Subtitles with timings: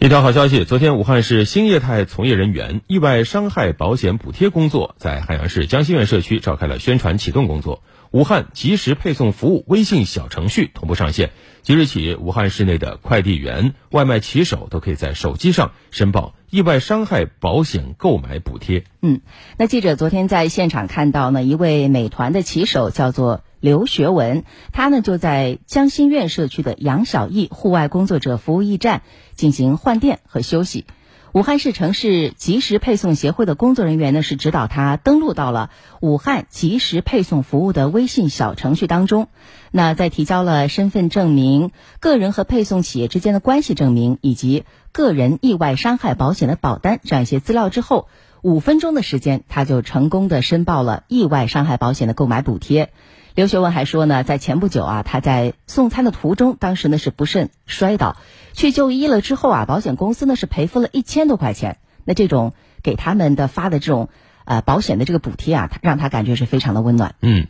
[0.00, 7.82] 一条好消息，昨天武汉市新业态从业人员意外伤害保险补贴工作在汉阳市江心苑社区召开了宣传启动工作。
[8.12, 11.32] 武汉即时配送服务微信小程序同步上线，
[11.62, 18.84] 即日起，武汉市内的快递员、外卖骑手都可以在手机上申报意外伤害保险购买补贴。
[19.02, 19.20] 嗯，
[19.56, 23.42] 那记者昨天在现场看到呢，一位美团的骑手叫做。
[23.60, 29.02] 刘学文，他呢就在江心苑社区的杨小艺户外工作者服务驿站
[29.34, 30.86] 进行换电和休息。
[31.34, 39.28] 武汉市城市即时配送协会的工作人员呢是指导他登录到了武汉即时配送服务的微信小程序当中。
[39.70, 48.08] 那在提交了身份证明、个人和配送企业之间的关系证明以及个人意外伤害保险的保单这样一些资料之后，
[48.42, 52.90] 五分钟的时间他就成功的申报了意外伤害保险的购买补贴。
[53.38, 58.16] 刘学文还说呢，在前不久啊，他在送餐的途中，当时呢是不慎摔倒，
[58.52, 61.78] 去就医了之后啊，保险公司呢是赔付了一千多块钱。
[62.04, 64.08] 那这种给他们的发的这种
[64.44, 67.14] 呃保险的这个补贴啊，让他感觉是非常的温暖。
[67.22, 67.46] 嗯，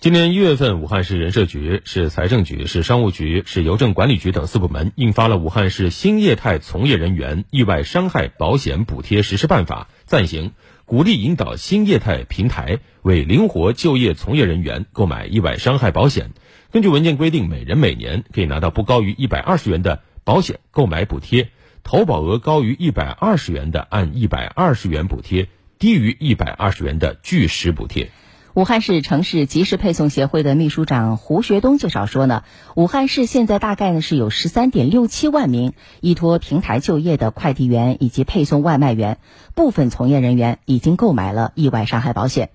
[0.00, 10.54] 今年一月份，武汉市人社局、市财政局、市商务局、市邮政管理局等四部门印发了《武汉市新业态从业人员意外伤害保险补贴实施办法》暂行。
[10.90, 16.32] 鼓励引导新业态平台为灵活就业从业人员购买意外伤害保险。
[16.72, 21.50] 根据文件规定，每人每年可以拿到不高于一百二十元的保险购买补贴，
[21.84, 25.46] 投保额高于一百二十元的按一百二十元补贴，
[25.78, 28.10] 低于一百二十元的据实补贴。
[28.54, 32.42] 武汉市城市即时配送协会的秘书长胡学东介绍说呢，
[32.74, 39.18] 武汉市现在大概呢是有十三点六七万名依托平台就业的快递员以及配送外卖员，
[39.54, 42.50] 部分从业人员已经购买了意外伤害保险。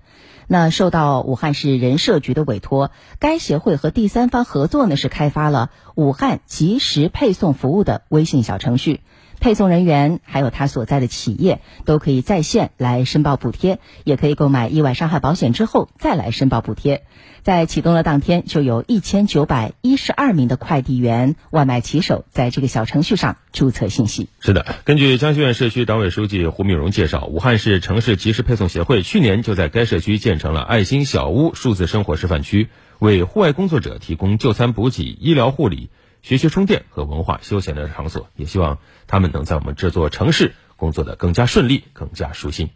[0.48, 9.00] 那受到武汉市人社局的委托，该协会和第三方合作呢是开发了武汉即时配送服务的微信小程序。
[9.46, 17.04] 配送人员还有他所在的企业都可以在线来申报补贴，也可以购买意外伤害保险之后再来申报补贴。
[17.42, 24.28] 在启动的当天，就有一千九百一十二名的快递员、外卖骑手在这个小程序上注册信息。
[24.40, 32.66] 是的，根据江西苑社区党委书记胡敏荣介绍，武汉市城市即时配送协会去年就在该社区建成了爱心小屋数字生活示范区，
[32.98, 35.88] 为户外工作者提供就餐补给、医疗护理。
[36.26, 42.70] 学习充电和文化休闲的场所，也希望他们能在我们这座城市工作的更加顺利、更加舒心。